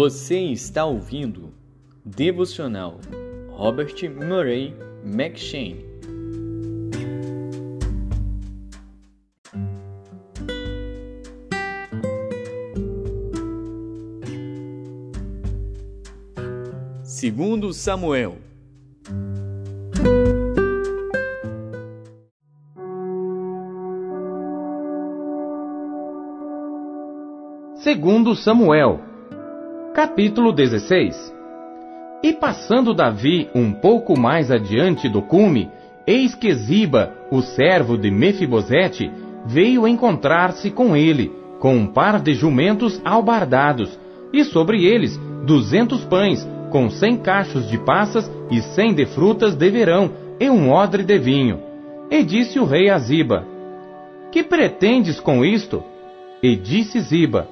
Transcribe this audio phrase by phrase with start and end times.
[0.00, 1.52] Você está ouvindo
[2.04, 3.00] Devocional
[3.50, 4.72] Robert Murray
[5.02, 5.84] McShane.
[17.02, 18.38] Segundo Samuel
[27.74, 29.07] Segundo Samuel,
[29.98, 31.34] capítulo 16.
[32.22, 35.72] E passando Davi um pouco mais adiante do cume,
[36.06, 39.10] eis que Ziba, o servo de Mefibosete,
[39.44, 43.98] veio encontrar-se com ele, com um par de jumentos albardados,
[44.32, 49.68] e sobre eles duzentos pães, com cem cachos de passas e cem de frutas de
[49.68, 51.58] verão, e um odre de vinho.
[52.08, 53.44] E disse o rei a Ziba:
[54.30, 55.82] Que pretendes com isto?
[56.40, 57.48] E disse Ziba: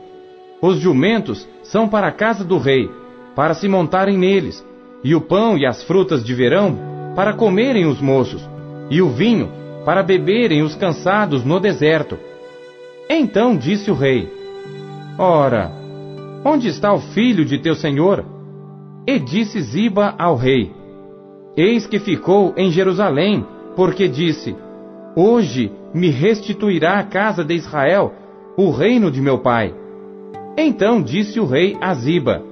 [0.60, 2.90] os jumentos são para a casa do rei,
[3.34, 4.64] para se montarem neles,
[5.04, 6.78] e o pão e as frutas de verão
[7.14, 8.48] para comerem os moços,
[8.90, 9.50] e o vinho
[9.84, 12.18] para beberem os cansados no deserto.
[13.08, 14.28] Então disse o rei:
[15.18, 15.70] Ora,
[16.44, 18.24] onde está o filho de teu senhor?
[19.06, 20.72] E disse Ziba ao rei:
[21.56, 23.46] Eis que ficou em Jerusalém,
[23.76, 24.56] porque disse:
[25.14, 28.12] Hoje me restituirá a casa de Israel
[28.56, 29.72] o reino de meu pai.
[30.56, 32.42] Então disse o rei a Ziba: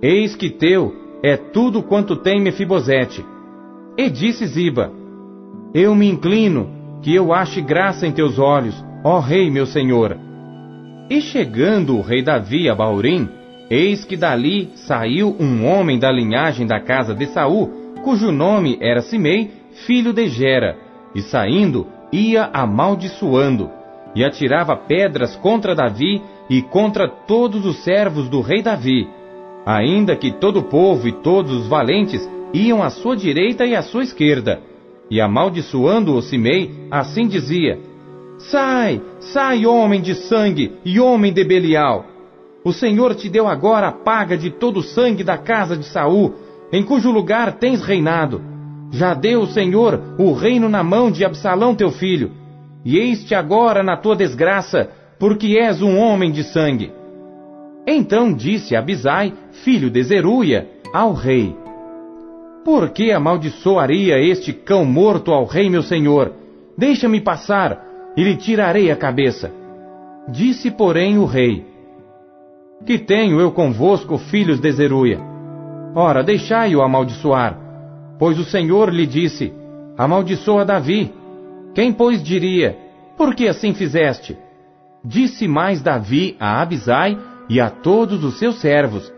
[0.00, 3.24] Eis que teu é tudo quanto tem Mefibosete.
[3.98, 4.90] E disse Ziba:
[5.74, 6.68] Eu me inclino,
[7.02, 10.16] que eu ache graça em teus olhos, ó rei meu senhor.
[11.10, 13.28] E chegando o rei Davi a Baurim,
[13.68, 17.70] eis que dali saiu um homem da linhagem da casa de Saul,
[18.02, 19.50] cujo nome era Simei,
[19.86, 20.78] filho de Gera,
[21.14, 23.70] e saindo ia amaldiçoando,
[24.14, 29.08] e atirava pedras contra Davi e contra todos os servos do rei Davi,
[29.64, 33.82] ainda que todo o povo e todos os valentes iam à sua direita e à
[33.82, 34.60] sua esquerda.
[35.10, 37.78] E amaldiçoando o Simei, assim dizia:
[38.38, 42.06] Sai, sai, homem de sangue e homem de Belial.
[42.64, 46.34] O Senhor te deu agora a paga de todo o sangue da casa de Saul,
[46.72, 48.40] em cujo lugar tens reinado.
[48.90, 52.30] Já deu o Senhor o reino na mão de Absalão teu filho,
[52.84, 56.92] e eis-te agora na tua desgraça, porque és um homem de sangue.
[57.86, 59.32] Então disse Abisai,
[59.64, 61.54] filho de Zeruia, ao rei:
[62.64, 66.32] Por que amaldiçoaria este cão morto ao rei meu senhor?
[66.76, 67.84] Deixa-me passar,
[68.16, 69.52] e lhe tirarei a cabeça.
[70.28, 71.64] Disse, porém, o rei:
[72.86, 75.20] Que tenho eu convosco, filhos de Zeruia?
[75.94, 77.58] Ora, deixai-o amaldiçoar.
[78.18, 79.52] Pois o Senhor lhe disse:
[79.96, 81.12] Amaldiçoa Davi.
[81.74, 82.76] Quem, pois, diria:
[83.16, 84.36] Por que assim fizeste?
[85.04, 89.12] Disse mais Davi a Abisai e a todos os seus servos: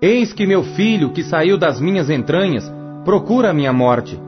[0.00, 2.70] Eis que meu filho, que saiu das minhas entranhas,
[3.04, 4.20] procura a minha morte.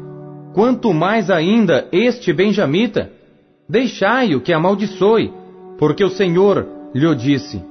[0.52, 3.12] Quanto mais ainda este benjamita?
[3.68, 5.32] Deixai-o que amaldiçoe,
[5.78, 7.62] porque o Senhor lhe disse.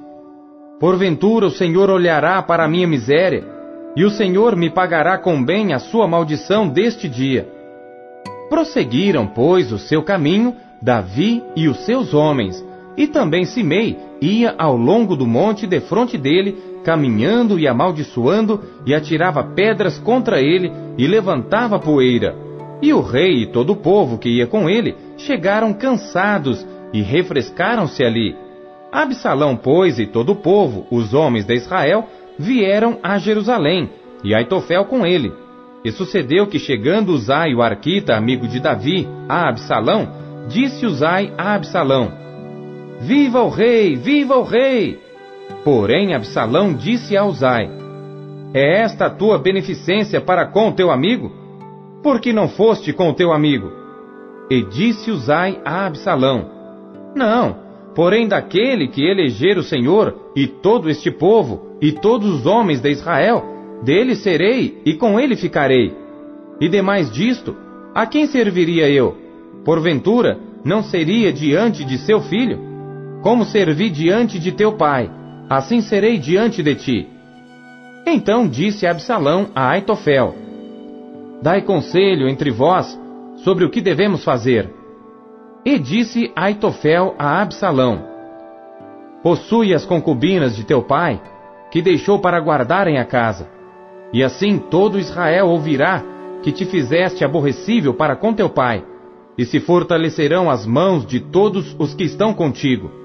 [0.80, 3.44] Porventura o Senhor olhará para a minha miséria,
[3.96, 7.46] e o Senhor me pagará com bem a sua maldição deste dia.
[8.48, 12.64] Prosseguiram, pois, o seu caminho, Davi e os seus homens,
[12.98, 19.44] e também Simei ia ao longo do monte defronte dele, caminhando e amaldiçoando, e atirava
[19.44, 22.34] pedras contra ele, e levantava poeira.
[22.82, 28.02] E o rei e todo o povo que ia com ele chegaram cansados e refrescaram-se
[28.02, 28.34] ali.
[28.90, 32.04] Absalão, pois, e todo o povo, os homens de Israel,
[32.36, 33.90] vieram a Jerusalém,
[34.24, 35.32] e Aitofel com ele.
[35.84, 40.08] E sucedeu que, chegando Uzai, o arquita, amigo de Davi, a Absalão,
[40.48, 42.27] disse Uzai a Absalão:
[43.00, 43.94] Viva o rei!
[43.94, 44.98] Viva o rei!
[45.64, 47.70] Porém, Absalão disse a Uzai:
[48.52, 51.30] É esta a tua beneficência para com teu amigo?
[52.02, 53.70] Por que não foste com teu amigo?
[54.50, 56.50] E disse Uzai a Absalão:
[57.14, 57.56] Não,
[57.94, 62.90] porém daquele que eleger o Senhor e todo este povo e todos os homens de
[62.90, 63.44] Israel,
[63.82, 65.94] dele serei e com ele ficarei.
[66.60, 67.54] E demais disto,
[67.94, 69.16] a quem serviria eu?
[69.64, 72.67] Porventura, não seria diante de seu filho?
[73.22, 75.10] Como servi diante de teu pai,
[75.50, 77.08] assim serei diante de ti.
[78.06, 80.34] Então disse Absalão a Aitofel:
[81.42, 82.98] Dai conselho entre vós
[83.38, 84.72] sobre o que devemos fazer.
[85.64, 88.04] E disse Aitofel a Absalão:
[89.22, 91.20] Possui as concubinas de teu pai,
[91.70, 93.48] que deixou para guardarem a casa.
[94.12, 96.02] E assim todo Israel ouvirá
[96.42, 98.84] que te fizeste aborrecível para com teu pai,
[99.36, 102.97] e se fortalecerão as mãos de todos os que estão contigo.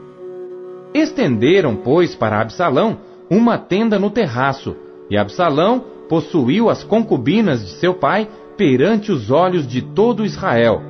[0.93, 2.99] Estenderam, pois, para Absalão
[3.29, 4.75] uma tenda no terraço,
[5.09, 10.81] e Absalão possuiu as concubinas de seu pai perante os olhos de todo Israel.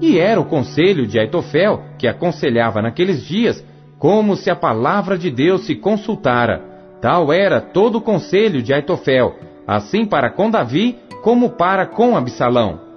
[0.00, 3.64] E era o conselho de Aitofel, que aconselhava naqueles dias,
[3.98, 6.62] como se a palavra de Deus se consultara.
[7.00, 9.34] Tal era todo o conselho de Aitofel,
[9.66, 12.89] assim para com Davi como para com Absalão.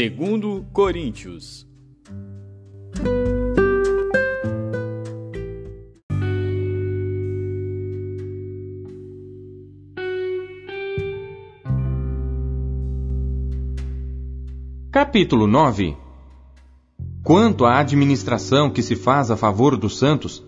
[0.00, 1.66] Segundo Coríntios.
[14.92, 15.96] Capítulo 9
[17.24, 20.46] Quanto à administração que se faz a favor dos santos,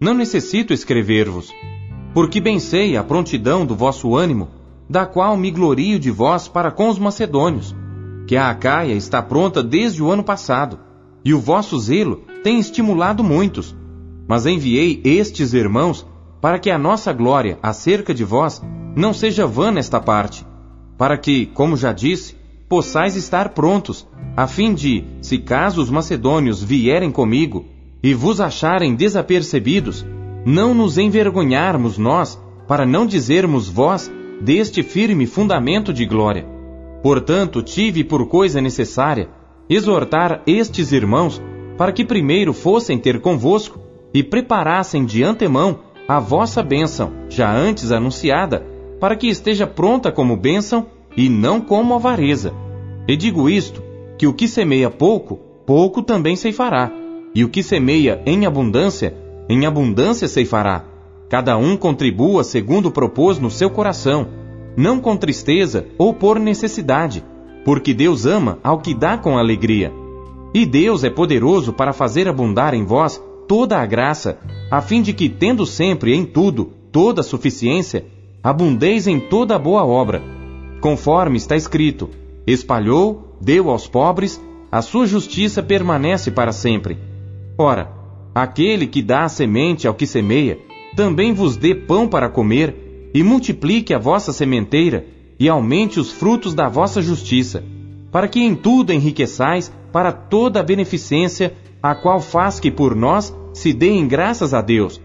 [0.00, 1.52] não necessito escrever-vos,
[2.14, 4.48] porque bem sei a prontidão do vosso ânimo,
[4.88, 7.81] da qual me glorio de vós para com os macedônios
[8.26, 10.78] que a Acaia está pronta desde o ano passado,
[11.24, 13.74] e o vosso zelo tem estimulado muitos.
[14.26, 16.06] Mas enviei estes irmãos
[16.40, 18.62] para que a nossa glória acerca de vós
[18.96, 20.44] não seja vã nesta parte,
[20.98, 22.36] para que, como já disse,
[22.68, 27.66] possais estar prontos, a fim de, se caso os macedônios vierem comigo
[28.02, 30.04] e vos acharem desapercebidos,
[30.44, 34.10] não nos envergonharmos nós, para não dizermos vós
[34.40, 36.46] deste firme fundamento de glória.
[37.02, 39.28] Portanto, tive por coisa necessária
[39.68, 41.42] exortar estes irmãos
[41.76, 43.80] para que primeiro fossem ter convosco
[44.14, 48.64] e preparassem de antemão a vossa bênção, já antes anunciada,
[49.00, 52.52] para que esteja pronta como bênção e não como avareza.
[53.08, 53.82] E digo isto,
[54.18, 56.92] que o que semeia pouco, pouco também ceifará,
[57.34, 59.16] e o que semeia em abundância,
[59.48, 60.84] em abundância ceifará.
[61.28, 64.28] Cada um contribua segundo propôs no seu coração,
[64.76, 67.24] não com tristeza ou por necessidade,
[67.64, 69.92] porque Deus ama ao que dá com alegria.
[70.54, 74.38] E Deus é poderoso para fazer abundar em vós toda a graça,
[74.70, 78.04] a fim de que, tendo sempre em tudo toda suficiência,
[78.42, 80.22] abundeis em toda boa obra.
[80.80, 82.10] Conforme está escrito:
[82.46, 84.40] espalhou, deu aos pobres,
[84.70, 86.98] a sua justiça permanece para sempre.
[87.56, 87.90] Ora,
[88.34, 90.58] aquele que dá a semente ao que semeia,
[90.96, 92.81] também vos dê pão para comer
[93.14, 95.06] e multiplique a vossa sementeira,
[95.38, 97.64] e aumente os frutos da vossa justiça,
[98.10, 103.34] para que em tudo enriqueçais para toda a beneficência, a qual faz que por nós
[103.52, 105.00] se deem graças a Deus.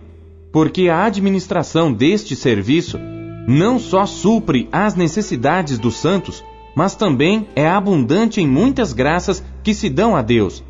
[0.52, 3.00] Porque a administração deste serviço
[3.48, 6.44] não só supre as necessidades dos santos,
[6.76, 10.64] mas também é abundante em muitas graças que se dão a Deus.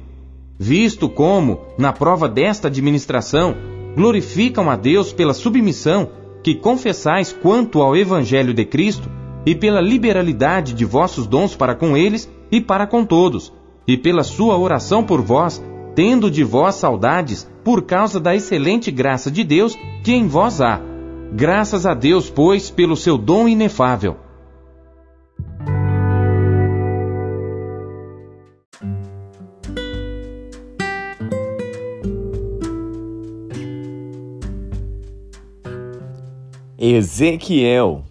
[0.58, 3.56] Visto como, na prova desta administração,
[3.96, 6.10] glorificam a Deus pela submissão
[6.48, 9.10] que confessais quanto ao Evangelho de Cristo,
[9.46, 13.52] e pela liberalidade de vossos dons para com eles e para com todos,
[13.86, 15.62] e pela sua oração por vós,
[15.94, 20.80] tendo de vós saudades por causa da excelente graça de Deus que em vós há.
[21.34, 24.16] Graças a Deus, pois, pelo seu dom inefável.
[36.90, 38.06] Ezequiel.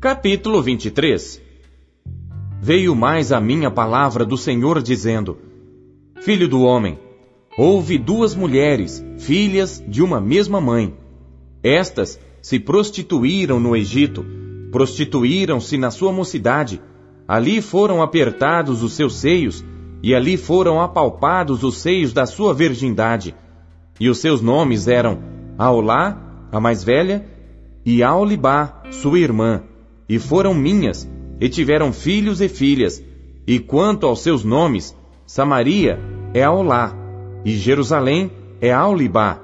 [0.00, 1.42] Capítulo 23
[2.60, 5.36] Veio mais a minha palavra do Senhor dizendo:
[6.20, 6.96] Filho do homem,
[7.58, 10.94] houve duas mulheres, filhas de uma mesma mãe.
[11.60, 14.41] Estas se prostituíram no Egito
[14.72, 16.80] prostituíram-se na sua mocidade,
[17.28, 19.62] ali foram apertados os seus seios,
[20.02, 23.34] e ali foram apalpados os seios da sua virgindade.
[24.00, 25.18] E os seus nomes eram
[25.58, 27.24] Aolá, a mais velha,
[27.84, 29.62] e Aolibá, sua irmã,
[30.08, 33.04] e foram minhas, e tiveram filhos e filhas.
[33.46, 36.00] E quanto aos seus nomes, Samaria
[36.32, 36.96] é Aolá,
[37.44, 39.38] e Jerusalém é Aolibá.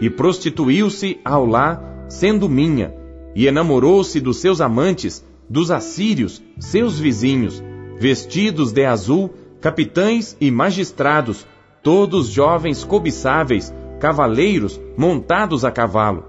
[0.00, 2.97] E prostituiu-se Aolá, sendo minha,
[3.38, 7.62] e enamorou-se dos seus amantes, dos assírios, seus vizinhos,
[7.96, 11.46] vestidos de azul, capitães e magistrados,
[11.80, 16.24] todos jovens cobiçáveis, cavaleiros montados a cavalo.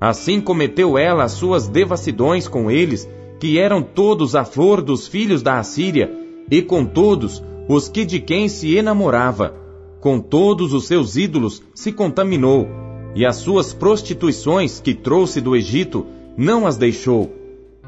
[0.00, 3.08] Assim cometeu ela as suas devassidões com eles,
[3.40, 6.08] que eram todos a flor dos filhos da Assíria,
[6.48, 9.56] e com todos os que de quem se enamorava.
[9.98, 12.68] Com todos os seus ídolos se contaminou,
[13.12, 16.06] e as suas prostituições que trouxe do Egito
[16.36, 17.32] não as deixou,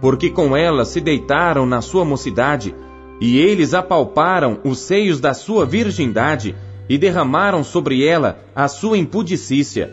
[0.00, 2.74] porque com elas se deitaram na sua mocidade,
[3.20, 6.54] E eles apalparam os seios da sua virgindade
[6.88, 9.90] e derramaram sobre ela a sua impudicícia.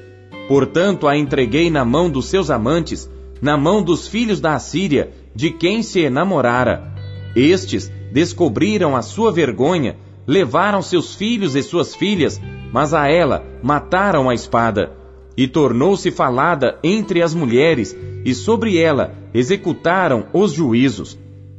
[0.48, 3.10] Portanto, a entreguei na mão dos seus amantes,
[3.42, 6.94] na mão dos filhos da Assíria, de quem se enamorara.
[7.36, 12.42] Estes descobriram a sua vergonha, levaram seus filhos e suas filhas,
[12.72, 14.92] mas a ela mataram a espada.
[15.36, 21.18] E tornou-se falada entre as mulheres, e sobre ela executaram os juízos.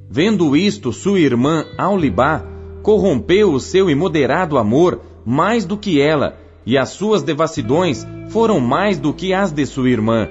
[0.09, 2.45] Vendo isto, sua irmã Aulibá
[2.83, 8.99] corrompeu o seu imoderado amor mais do que ela, e as suas devassidões foram mais
[8.99, 10.29] do que as de sua irmã.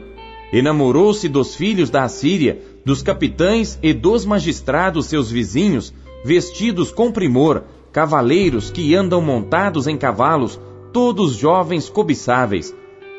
[0.52, 7.64] Enamorou-se dos filhos da Assíria, dos capitães e dos magistrados seus vizinhos, vestidos com primor,
[7.92, 10.60] cavaleiros que andam montados em cavalos,
[10.92, 12.74] todos jovens cobiçáveis.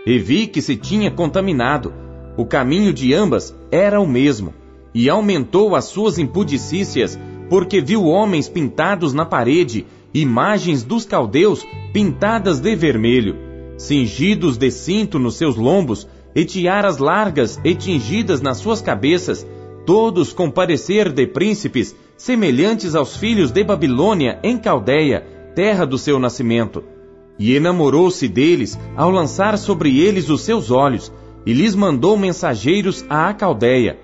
[0.06, 1.92] E vi que se tinha contaminado.
[2.36, 4.52] O caminho de ambas era o mesmo,
[4.94, 7.18] e aumentou as suas impudicícias,
[7.48, 13.36] porque viu homens pintados na parede, imagens dos caldeus pintadas de vermelho,
[13.76, 19.46] cingidos de cinto nos seus lombos, e tiaras largas e tingidas nas suas cabeças,
[19.86, 26.18] todos com parecer de príncipes, semelhantes aos filhos de Babilônia em Caldeia, terra do seu
[26.18, 26.82] nascimento.
[27.38, 31.12] E enamorou-se deles ao lançar sobre eles os seus olhos,
[31.44, 33.98] e lhes mandou mensageiros à Caldeia.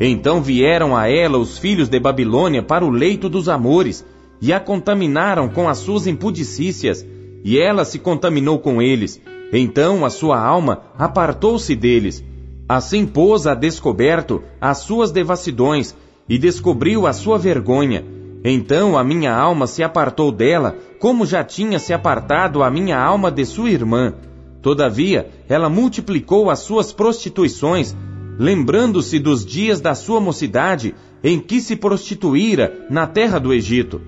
[0.00, 4.04] Então vieram a ela os filhos de Babilônia para o leito dos amores,
[4.40, 7.04] e a contaminaram com as suas impudicícias,
[7.44, 9.20] e ela se contaminou com eles.
[9.52, 12.24] Então a sua alma apartou-se deles.
[12.68, 15.94] Assim pôs a descoberto as suas devassidões,
[16.28, 18.04] e descobriu a sua vergonha.
[18.44, 23.30] Então a minha alma se apartou dela, como já tinha se apartado a minha alma
[23.30, 24.14] de sua irmã.
[24.62, 27.94] Todavia, ela multiplicou as suas prostituições,
[28.38, 34.00] lembrando-se dos dias da sua mocidade, em que se prostituíra na terra do Egito.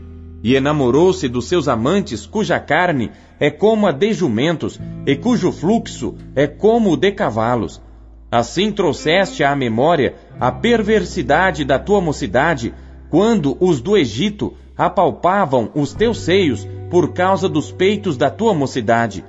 [0.42, 6.14] E enamorou-se dos seus amantes, cuja carne é como a de jumentos, e cujo fluxo
[6.34, 7.78] é como o de cavalos.
[8.30, 12.72] Assim trouxeste à memória a perversidade da tua mocidade,
[13.10, 19.24] quando os do Egito apalpavam os teus seios por causa dos peitos da tua mocidade.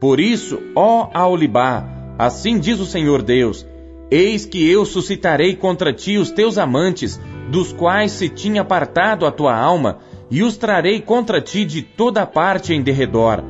[0.00, 3.66] Por isso, ó Aulibá, assim diz o Senhor Deus,
[4.10, 7.20] eis que eu suscitarei contra ti os teus amantes,
[7.50, 9.98] dos quais se tinha apartado a tua alma,
[10.30, 13.42] e os trarei contra ti de toda parte em derredor.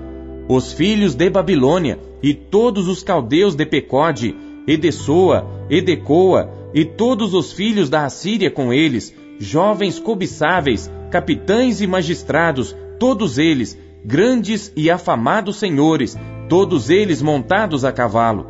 [0.48, 4.36] Os filhos de Babilônia, e todos os caldeus de Pecode,
[4.66, 12.76] Edesoa, Edecoa, e todos os filhos da Assíria com eles, jovens cobiçáveis, capitães e magistrados,
[12.98, 16.16] todos eles, grandes e afamados senhores,
[16.48, 18.46] todos eles montados a cavalo.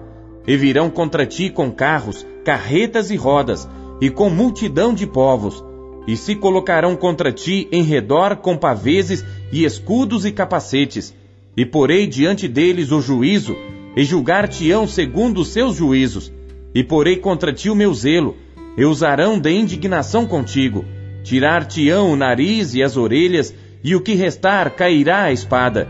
[0.47, 3.69] E virão contra ti com carros, carretas e rodas,
[4.01, 5.65] e com multidão de povos,
[6.07, 11.15] e se colocarão contra ti em redor com paveses e escudos e capacetes,
[11.57, 13.57] e porei diante deles o juízo,
[13.97, 16.33] e julgar-te-ão segundo os seus juízos,
[16.75, 18.37] e porei contra ti o meu zelo,
[18.77, 20.85] e usarão de indignação contigo,
[21.25, 25.89] tirar-te-ão o nariz e as orelhas, e o que restar cairá a espada.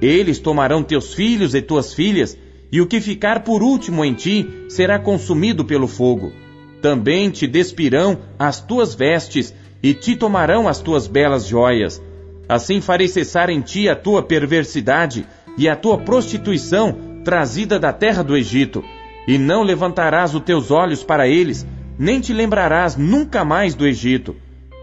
[0.00, 2.38] Eles tomarão teus filhos e tuas filhas,
[2.70, 6.32] e o que ficar por último em ti será consumido pelo fogo.
[6.80, 12.02] Também te despirão as tuas vestes, e te tomarão as tuas belas joias.
[12.48, 15.26] Assim farei cessar em ti a tua perversidade
[15.56, 18.82] e a tua prostituição trazida da terra do Egito,
[19.26, 21.66] e não levantarás os teus olhos para eles,
[21.98, 24.34] nem te lembrarás nunca mais do Egito.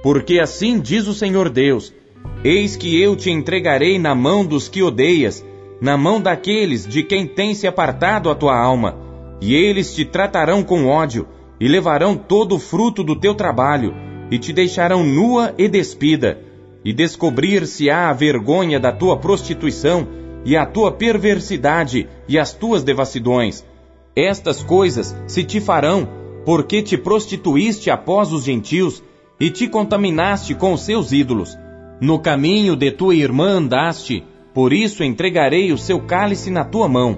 [0.04, 1.92] Porque assim diz o Senhor Deus:
[2.44, 5.44] Eis que eu te entregarei na mão dos que odeias,
[5.82, 8.98] na mão daqueles de quem tem se apartado a tua alma,
[9.42, 11.28] e eles te tratarão com ódio,
[11.60, 13.94] e levarão todo o fruto do teu trabalho,
[14.30, 16.40] e te deixarão nua e despida,
[16.84, 20.08] e descobrir-se-á a vergonha da tua prostituição,
[20.46, 23.66] e a tua perversidade e as tuas devassidões.
[24.16, 26.08] Estas coisas se te farão,
[26.46, 29.04] porque te prostituíste após os gentios
[29.40, 31.58] e te contaminaste com os seus ídolos.
[32.00, 34.24] No caminho de tua irmã andaste,
[34.54, 37.18] por isso entregarei o seu cálice na tua mão.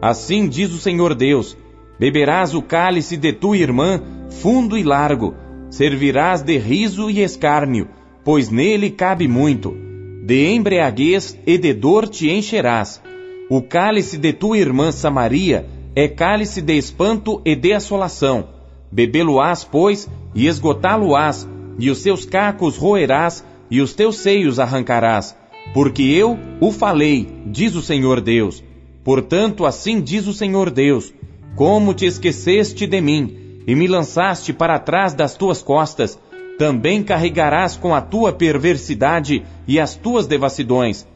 [0.00, 1.56] Assim diz o Senhor Deus:
[1.98, 4.00] beberás o cálice de tua irmã,
[4.30, 5.34] fundo e largo,
[5.70, 7.88] servirás de riso e escárnio,
[8.24, 9.76] pois nele cabe muito
[10.24, 13.02] de embriaguez e de dor te encherás.
[13.50, 18.48] O cálice de tua irmã Samaria é cálice de espanto e de assolação.
[18.90, 21.48] Bebê-lo-ás, pois, e esgotá-lo-ás,
[21.78, 25.34] e os seus cacos roerás, e os teus seios arrancarás.
[25.72, 28.62] Porque eu o falei, diz o Senhor Deus.
[29.02, 31.10] Portanto, assim diz o Senhor Deus:
[31.56, 36.18] Como te esqueceste de mim, e me lançaste para trás das tuas costas,
[36.58, 41.06] também carregarás com a tua perversidade e as tuas devassidões.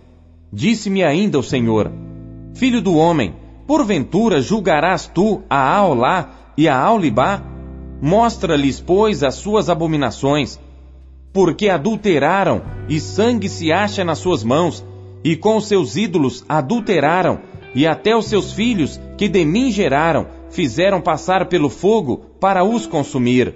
[0.50, 1.92] Disse-me ainda o Senhor:
[2.54, 3.34] Filho do homem,
[3.66, 7.42] porventura julgarás tu a Aolá e a Aulibá?
[8.00, 10.58] Mostra-lhes, pois, as suas abominações,
[11.36, 14.82] porque adulteraram, e sangue se acha nas suas mãos,
[15.22, 17.40] e com os seus ídolos adulteraram,
[17.74, 22.86] e até os seus filhos, que de mim geraram, fizeram passar pelo fogo para os
[22.86, 23.52] consumir.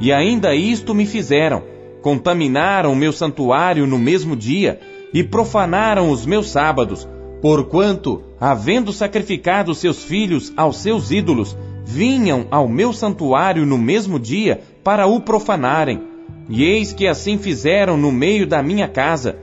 [0.00, 1.64] E ainda isto me fizeram:
[2.02, 4.78] contaminaram o meu santuário no mesmo dia,
[5.12, 7.04] e profanaram os meus sábados,
[7.42, 14.60] porquanto, havendo sacrificado seus filhos aos seus ídolos, vinham ao meu santuário no mesmo dia
[14.84, 16.13] para o profanarem.
[16.48, 19.36] E eis que assim fizeram no meio da minha casa.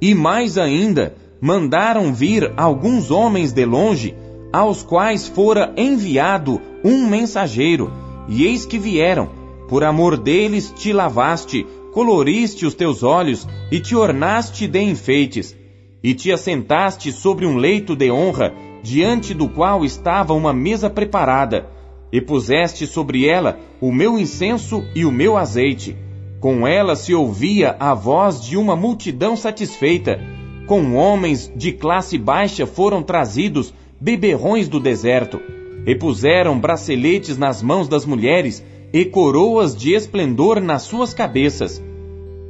[0.00, 4.14] E mais ainda, mandaram vir alguns homens de longe,
[4.52, 7.92] aos quais fora enviado um mensageiro.
[8.28, 9.30] E eis que vieram,
[9.68, 15.56] por amor deles te lavaste, coloriste os teus olhos e te ornaste de enfeites,
[16.02, 18.52] e te assentaste sobre um leito de honra,
[18.82, 21.66] diante do qual estava uma mesa preparada,
[22.12, 25.96] e puseste sobre ela o meu incenso e o meu azeite.
[26.40, 30.20] Com ela se ouvia a voz de uma multidão satisfeita.
[30.66, 35.40] Com homens de classe baixa foram trazidos beberrões do deserto,
[35.84, 41.82] e puseram braceletes nas mãos das mulheres e coroas de esplendor nas suas cabeças.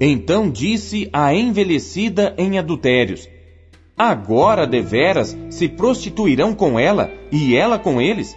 [0.00, 3.28] Então disse a envelhecida em adultérios:
[3.96, 8.36] Agora deveras se prostituirão com ela e ela com eles?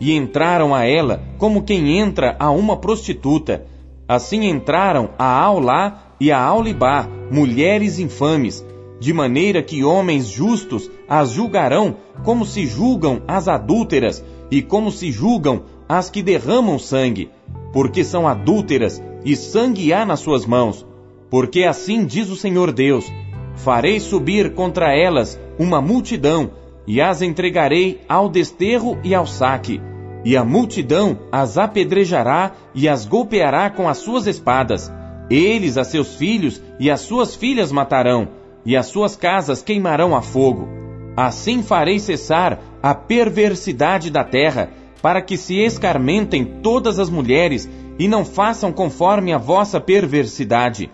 [0.00, 3.66] E entraram a ela como quem entra a uma prostituta.
[4.08, 8.64] Assim entraram a Aulá e a Aulibá, mulheres infames,
[8.98, 15.12] de maneira que homens justos as julgarão como se julgam as adúlteras e como se
[15.12, 17.30] julgam as que derramam sangue,
[17.72, 20.86] porque são adúlteras e sangue há nas suas mãos.
[21.30, 23.12] Porque assim diz o Senhor Deus:
[23.56, 26.50] Farei subir contra elas uma multidão,
[26.86, 29.80] e as entregarei ao desterro e ao saque.
[30.24, 34.92] E a multidão as apedrejará e as golpeará com as suas espadas.
[35.30, 38.28] Eles a seus filhos e as suas filhas matarão,
[38.64, 40.68] e as suas casas queimarão a fogo.
[41.16, 44.70] Assim farei cessar a perversidade da terra,
[45.02, 50.90] para que se escarmentem todas as mulheres e não façam conforme a vossa perversidade.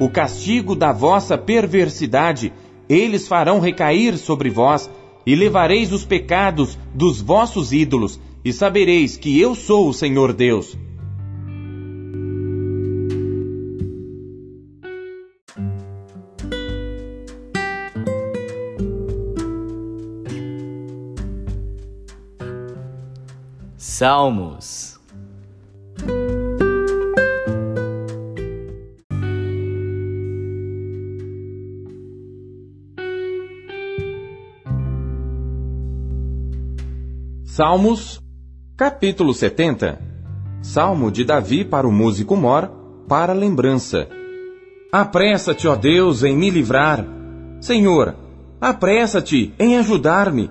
[0.00, 2.52] O castigo da vossa perversidade
[2.88, 4.90] eles farão recair sobre vós,
[5.26, 10.76] e levareis os pecados dos vossos ídolos, e sabereis que eu sou o Senhor Deus.
[23.76, 24.98] Salmos
[37.58, 38.20] Salmos,
[38.78, 39.98] capítulo 70.
[40.62, 42.70] Salmo de Davi para o músico Mor,
[43.08, 44.08] para lembrança.
[44.92, 47.04] Apressa-te, ó Deus, em me livrar.
[47.60, 48.14] Senhor,
[48.60, 50.48] apressa-te em ajudar-me.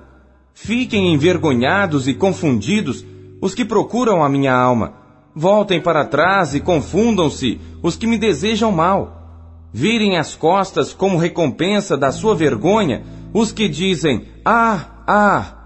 [0.54, 3.06] Fiquem envergonhados e confundidos
[3.40, 4.96] os que procuram a minha alma.
[5.34, 9.70] Voltem para trás e confundam-se os que me desejam mal.
[9.72, 15.57] Virem as costas como recompensa da sua vergonha os que dizem: Ah, ah!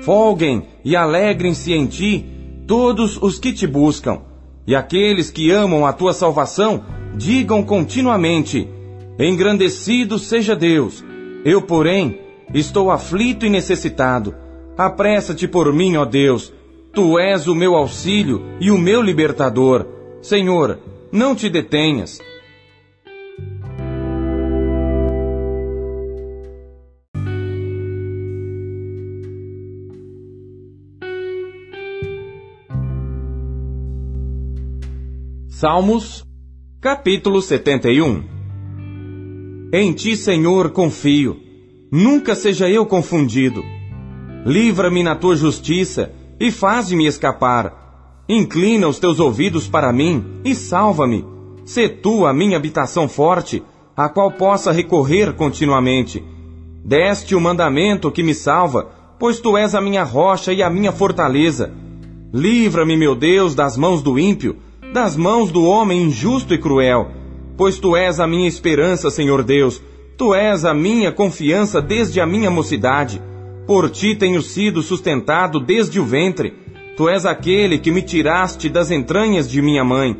[0.00, 2.24] Folguem e alegrem-se em ti
[2.66, 4.20] todos os que te buscam.
[4.66, 8.68] E aqueles que amam a tua salvação, digam continuamente:
[9.18, 11.04] Engrandecido seja Deus.
[11.44, 12.20] Eu, porém,
[12.54, 14.34] estou aflito e necessitado.
[14.76, 16.52] Apressa-te por mim, ó Deus.
[16.92, 19.86] Tu és o meu auxílio e o meu libertador.
[20.20, 20.78] Senhor,
[21.10, 22.20] não te detenhas.
[35.62, 36.24] Salmos,
[36.80, 38.24] capítulo 71
[39.72, 41.36] Em ti, Senhor, confio,
[41.88, 43.62] nunca seja eu confundido.
[44.44, 48.24] Livra-me na tua justiça e faze-me escapar.
[48.28, 51.24] Inclina os teus ouvidos para mim e salva-me.
[51.64, 53.62] Sê tu a minha habitação forte,
[53.96, 56.24] a qual possa recorrer continuamente.
[56.84, 60.90] Deste o mandamento que me salva, pois tu és a minha rocha e a minha
[60.90, 61.72] fortaleza.
[62.34, 64.56] Livra-me, meu Deus, das mãos do ímpio
[64.92, 67.10] das mãos do homem injusto e cruel.
[67.56, 69.82] Pois tu és a minha esperança, Senhor Deus,
[70.18, 73.20] tu és a minha confiança desde a minha mocidade.
[73.66, 76.54] Por ti tenho sido sustentado desde o ventre.
[76.96, 80.16] Tu és aquele que me tiraste das entranhas de minha mãe.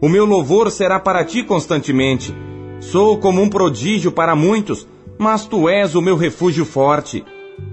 [0.00, 2.34] O meu louvor será para ti constantemente.
[2.80, 4.86] Sou como um prodígio para muitos,
[5.18, 7.24] mas tu és o meu refúgio forte.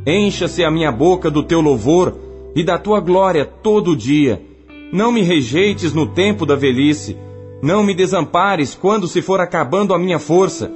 [0.05, 2.17] Encha-se a minha boca do teu louvor
[2.55, 4.48] e da tua glória todo dia.
[4.91, 7.15] Não me rejeites no tempo da velhice.
[7.61, 10.71] Não me desampares quando se for acabando a minha força,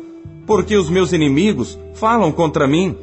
[0.46, 2.96] porque os meus inimigos falam contra mim,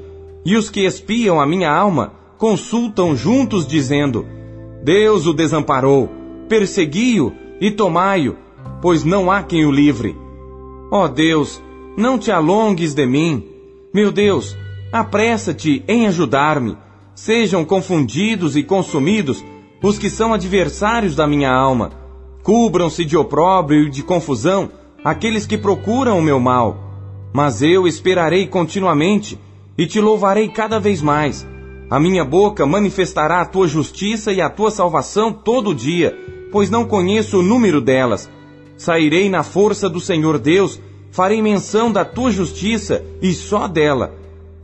[0.44, 4.26] e os que espiam a minha alma consultam juntos, dizendo:
[4.84, 6.08] Deus o desamparou,
[6.48, 8.36] persegui-o e tomai-o,
[8.80, 10.16] pois não há quem o livre.
[10.92, 11.62] Ó Deus,
[11.96, 13.44] não te alongues de mim.
[13.92, 14.56] Meu Deus,
[14.92, 16.76] apressa-te em ajudar-me.
[17.14, 19.44] Sejam confundidos e consumidos
[19.82, 21.90] os que são adversários da minha alma.
[22.42, 24.70] Cubram-se de opróbrio e de confusão
[25.04, 26.76] aqueles que procuram o meu mal.
[27.32, 29.38] Mas eu esperarei continuamente
[29.76, 31.46] e te louvarei cada vez mais.
[31.88, 36.16] A minha boca manifestará a tua justiça e a tua salvação todo dia,
[36.52, 38.30] pois não conheço o número delas.
[38.76, 44.14] Sairei na força do Senhor Deus, farei menção da tua justiça e só dela.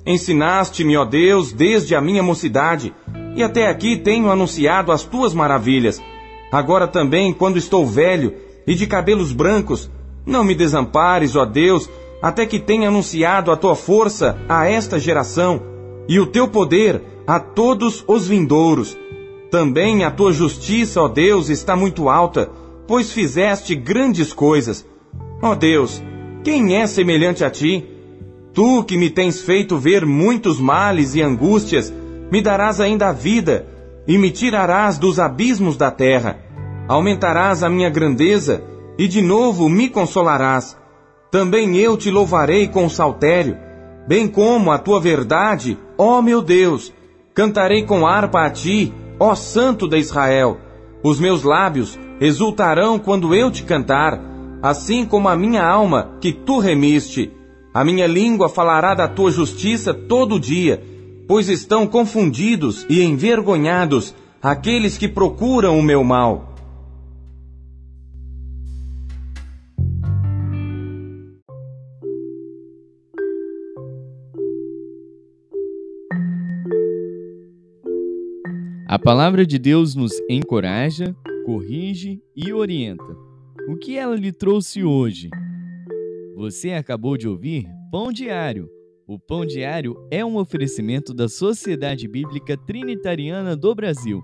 [0.05, 2.95] Ensinaste-me, ó Deus, desde a minha mocidade,
[3.37, 6.03] e até aqui tenho anunciado as tuas maravilhas.
[6.51, 8.35] Agora também, quando estou velho
[8.67, 9.89] e de cabelos brancos,
[10.25, 11.89] não me desampares, ó Deus,
[12.21, 15.63] até que tenha anunciado a tua força a esta geração
[16.09, 18.97] e o teu poder a todos os vindouros.
[19.51, 22.51] Também a tua justiça, ó Deus, está muito alta
[22.87, 24.87] pois fizeste grandes coisas.
[25.43, 26.03] Ó Deus,
[26.45, 27.85] quem é semelhante a ti?
[28.55, 31.93] Tu que me tens feito ver muitos males e angústias,
[32.31, 33.67] me darás ainda a vida
[34.07, 36.39] e me tirarás dos abismos da terra.
[36.89, 38.63] Aumentarás a minha grandeza
[38.99, 40.77] e de novo me consolarás.
[41.31, 43.57] Também eu te louvarei com o saltério,
[44.07, 46.93] bem como a tua verdade, ó meu Deus.
[47.35, 50.59] Cantarei com harpa a ti, ó Santo de Israel.
[51.03, 54.19] Os meus lábios exultarão quando eu te cantar,
[54.63, 57.33] assim como a minha alma que tu remiste.
[57.75, 60.83] A minha língua falará da tua justiça todo dia,
[61.27, 66.55] pois estão confundidos e envergonhados aqueles que procuram o meu mal.
[78.89, 83.17] A palavra de Deus nos encoraja, corrige e orienta.
[83.69, 85.29] O que ela lhe trouxe hoje?
[86.37, 88.76] Você acabou de ouvir Pão Diário.
[89.09, 94.21] O Pão Diário é um oferecimento da Sociedade Bíblica Trinitariana do Brasil,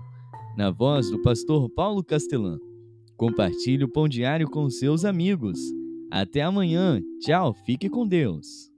[0.57, 2.57] na voz do pastor Paulo Castelã.
[3.15, 5.57] Compartilhe o Pão Diário com seus amigos.
[6.11, 7.01] Até amanhã.
[7.21, 8.72] Tchau, fique com Deus.